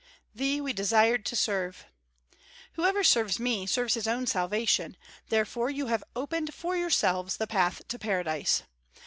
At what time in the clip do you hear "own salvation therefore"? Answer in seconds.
4.07-5.69